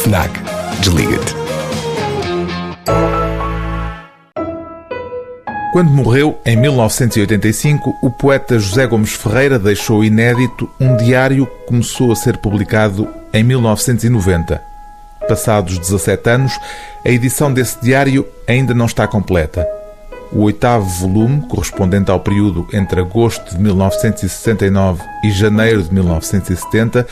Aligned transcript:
FNAC. 0.00 0.30
Desliga-te. 0.80 1.34
Quando 5.72 5.90
morreu, 5.90 6.40
em 6.46 6.56
1985, 6.56 7.98
o 8.02 8.10
poeta 8.10 8.58
José 8.58 8.86
Gomes 8.86 9.12
Ferreira 9.12 9.58
deixou 9.58 10.02
inédito 10.02 10.70
um 10.80 10.96
diário 10.96 11.46
que 11.46 11.66
começou 11.66 12.10
a 12.12 12.16
ser 12.16 12.38
publicado 12.38 13.06
em 13.30 13.44
1990. 13.44 14.62
Passados 15.28 15.78
17 15.78 16.30
anos, 16.30 16.58
a 17.04 17.10
edição 17.10 17.52
desse 17.52 17.78
diário 17.82 18.26
ainda 18.48 18.72
não 18.72 18.86
está 18.86 19.06
completa. 19.06 19.68
O 20.32 20.44
oitavo 20.44 20.86
volume, 20.86 21.42
correspondente 21.42 22.10
ao 22.10 22.20
período 22.20 22.66
entre 22.72 23.00
agosto 23.00 23.50
de 23.50 23.60
1969 23.60 25.02
e 25.24 25.30
janeiro 25.30 25.82
de 25.82 25.92
1970, 25.92 27.06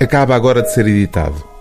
acaba 0.00 0.34
agora 0.34 0.62
de 0.62 0.72
ser 0.72 0.88
editado. 0.88 1.53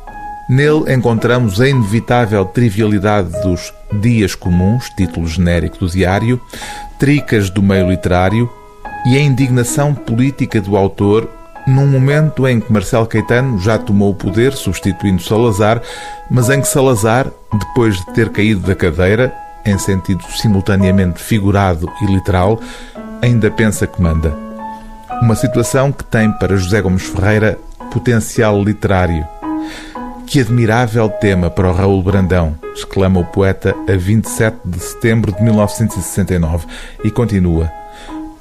Nele 0.50 0.94
encontramos 0.94 1.62
a 1.62 1.70
inevitável 1.70 2.44
trivialidade 2.46 3.30
dos 3.42 3.74
Dias 4.02 4.36
Comuns, 4.36 4.90
título 4.90 5.26
genérico 5.27 5.80
do 5.80 5.90
diário, 5.90 6.41
tricas 7.00 7.50
do 7.50 7.62
meio 7.62 7.90
literário 7.90 8.52
e 9.05 9.18
a 9.18 9.22
indignação 9.22 9.94
política 9.94 10.60
do 10.60 10.76
autor 10.76 11.30
num 11.66 11.88
momento 11.88 12.48
em 12.48 12.60
que 12.60 12.72
Marcelo 12.72 13.08
Caetano 13.08 13.58
já 13.60 13.77
tomou 13.77 14.12
o 14.12 14.16
poder, 14.16 14.54
substituindo 14.54 15.22
Salazar, 15.22 15.82
mas 16.30 16.50
em 16.50 16.60
que 16.60 16.68
Salazar, 16.68 17.28
depois 17.54 17.96
de 17.96 18.05
ter 18.13 18.30
caído 18.30 18.62
da 18.62 18.76
cadeira, 18.76 19.34
em 19.66 19.78
sentido 19.78 20.24
simultaneamente 20.35 21.22
figurado 21.22 21.90
e 22.02 22.05
literal, 22.05 22.60
ainda 23.22 23.50
pensa 23.50 23.88
que 23.88 24.02
manda. 24.02 24.35
Uma 25.22 25.35
situação 25.35 25.91
que 25.91 26.04
tem 26.04 26.30
para 26.34 26.57
José 26.57 26.82
Gomes 26.82 27.04
Ferreira 27.04 27.57
potencial 27.91 28.62
literário. 28.62 29.26
Que 30.27 30.40
admirável 30.40 31.10
tema 31.10 31.49
para 31.49 31.70
o 31.70 31.74
Raul 31.74 32.02
Brandão, 32.02 32.55
exclama 32.74 33.20
o 33.20 33.26
poeta 33.26 33.76
a 33.88 33.96
27 33.96 34.57
de 34.66 34.79
setembro 34.79 35.32
de 35.32 35.43
1969 35.43 36.66
e 37.04 37.12
continua. 37.12 37.71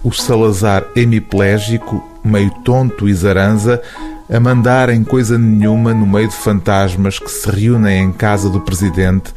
O 0.03 0.11
Salazar 0.13 0.85
hemiplégico, 0.97 2.03
meio 2.25 2.51
tonto 2.65 3.09
e 3.09 3.15
zaranza, 3.15 3.83
a 4.33 4.41
mandar 4.41 4.89
em 4.89 5.05
coisa 5.05 5.39
nenhuma 5.39 5.93
no 5.93 6.07
meio 6.07 6.29
de 6.29 6.35
fantasmas 6.35 7.19
que 7.19 7.31
se 7.31 7.51
reúnem 7.51 8.05
em 8.05 8.13
casa 8.13 8.49
do 8.49 8.61
presidente 8.61 9.35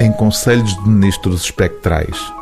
em 0.00 0.12
conselhos 0.12 0.74
de 0.76 0.88
ministros 0.88 1.42
espectrais. 1.42 2.37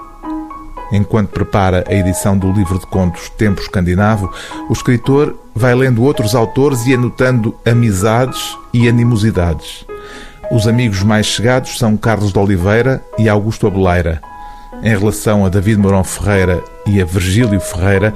Enquanto 0.93 1.31
prepara 1.31 1.85
a 1.89 1.95
edição 1.95 2.39
do 2.39 2.53
livro 2.53 2.79
de 2.79 2.87
contos 2.87 3.29
Tempo 3.31 3.61
Escandinavo, 3.61 4.33
o 4.69 4.73
escritor 4.73 5.37
vai 5.55 5.75
lendo 5.75 6.03
outros 6.03 6.35
autores 6.35 6.87
e 6.87 6.95
anotando 6.95 7.55
amizades 7.65 8.57
e 8.73 8.89
animosidades. 8.89 9.85
Os 10.51 10.69
amigos 10.69 11.03
mais 11.03 11.27
chegados 11.27 11.79
são 11.79 11.97
Carlos 11.97 12.33
de 12.33 12.39
Oliveira 12.39 13.03
e 13.19 13.29
Augusto 13.29 13.67
Abeleira. 13.67 14.21
Em 14.83 14.97
relação 14.97 15.45
a 15.45 15.49
David 15.49 15.81
Mourão 15.81 16.05
Ferreira 16.05 16.63
e 16.87 17.01
a 17.01 17.05
Virgílio 17.05 17.59
Ferreira, 17.59 18.15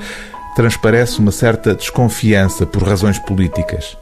transparece 0.54 1.19
uma 1.19 1.32
certa 1.32 1.75
desconfiança 1.75 2.66
por 2.66 2.82
razões 2.82 3.19
políticas. 3.19 3.97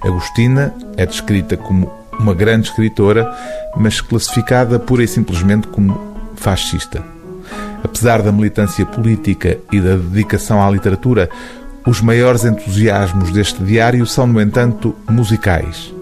Agostina 0.00 0.72
é 0.96 1.04
descrita 1.04 1.56
como 1.56 1.92
uma 2.18 2.34
grande 2.34 2.68
escritora, 2.68 3.30
mas 3.76 4.00
classificada 4.00 4.78
pura 4.78 5.02
e 5.02 5.08
simplesmente 5.08 5.66
como 5.68 6.00
fascista. 6.36 7.17
Apesar 7.82 8.22
da 8.22 8.32
militância 8.32 8.84
política 8.84 9.58
e 9.72 9.80
da 9.80 9.96
dedicação 9.96 10.62
à 10.62 10.70
literatura, 10.70 11.28
os 11.86 12.00
maiores 12.00 12.44
entusiasmos 12.44 13.30
deste 13.30 13.62
diário 13.62 14.06
são, 14.06 14.26
no 14.26 14.40
entanto, 14.40 14.94
musicais. 15.08 15.92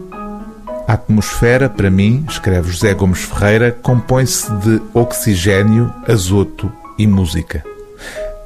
A 0.88 0.94
atmosfera, 0.94 1.68
para 1.68 1.90
mim, 1.90 2.24
escreve 2.28 2.70
José 2.70 2.94
Gomes 2.94 3.20
Ferreira, 3.20 3.76
compõe-se 3.82 4.50
de 4.56 4.80
oxigênio, 4.94 5.92
azoto 6.08 6.72
e 6.98 7.06
música. 7.06 7.62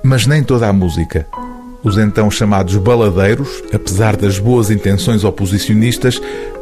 Mas 0.02 0.26
nem 0.26 0.42
toda 0.42 0.66
a 0.66 0.72
música. 0.72 1.26
Os 1.82 1.96
então 1.96 2.30
chamados 2.30 2.76
baladeiros, 2.76 3.62
apesar 3.72 4.16
das 4.16 4.38
boas 4.38 4.70
intenções 4.70 5.24
oposicionistas, 5.24 6.20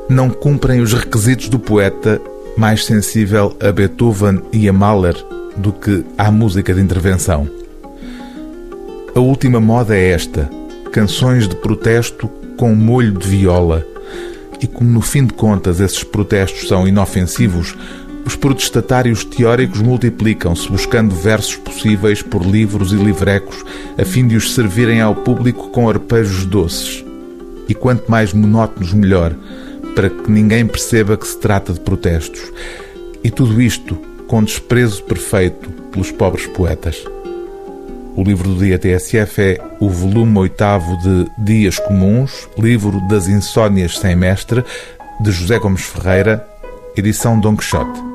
não 0.08 0.30
cumprem 0.30 0.80
os 0.80 0.92
requisitos 0.92 1.48
do 1.48 1.58
poeta 1.58 2.20
mais 2.58 2.84
sensível 2.84 3.56
a 3.62 3.70
Beethoven 3.70 4.42
e 4.52 4.68
a 4.68 4.72
Mahler 4.72 5.14
do 5.56 5.72
que 5.72 6.04
à 6.18 6.28
música 6.28 6.74
de 6.74 6.80
intervenção. 6.80 7.48
A 9.14 9.20
última 9.20 9.60
moda 9.60 9.96
é 9.96 10.10
esta: 10.10 10.50
canções 10.90 11.46
de 11.46 11.54
protesto 11.54 12.28
com 12.56 12.74
molho 12.74 13.12
de 13.12 13.28
viola. 13.28 13.86
E 14.60 14.66
como 14.66 14.90
no 14.90 15.00
fim 15.00 15.24
de 15.24 15.34
contas 15.34 15.78
esses 15.78 16.02
protestos 16.02 16.66
são 16.66 16.88
inofensivos, 16.88 17.76
os 18.26 18.34
protestatários 18.34 19.24
teóricos 19.24 19.80
multiplicam-se 19.80 20.68
buscando 20.68 21.14
versos 21.14 21.54
possíveis 21.54 22.22
por 22.22 22.44
livros 22.44 22.92
e 22.92 22.96
livrecos 22.96 23.64
a 23.96 24.04
fim 24.04 24.26
de 24.26 24.36
os 24.36 24.52
servirem 24.52 25.00
ao 25.00 25.14
público 25.14 25.68
com 25.68 25.88
arpejos 25.88 26.44
doces. 26.44 27.04
E 27.68 27.74
quanto 27.74 28.10
mais 28.10 28.32
monótonos, 28.32 28.92
melhor, 28.92 29.32
para 29.98 30.10
que 30.10 30.30
ninguém 30.30 30.64
perceba 30.64 31.16
que 31.16 31.26
se 31.26 31.36
trata 31.36 31.72
de 31.72 31.80
protestos. 31.80 32.40
E 33.24 33.32
tudo 33.32 33.60
isto 33.60 33.96
com 34.28 34.44
desprezo 34.44 35.02
perfeito 35.02 35.68
pelos 35.90 36.12
pobres 36.12 36.46
poetas. 36.46 37.04
O 38.14 38.22
livro 38.22 38.48
do 38.48 38.64
dia 38.64 38.78
TSF 38.78 39.42
é 39.42 39.60
o 39.80 39.90
volume 39.90 40.38
oitavo 40.38 40.96
de 40.98 41.28
Dias 41.36 41.80
Comuns, 41.80 42.48
livro 42.56 43.00
das 43.08 43.26
insónias 43.26 43.98
sem 43.98 44.14
mestre, 44.14 44.64
de 45.20 45.32
José 45.32 45.58
Gomes 45.58 45.82
Ferreira, 45.82 46.46
edição 46.96 47.40
Don 47.40 47.56
Quixote. 47.56 48.07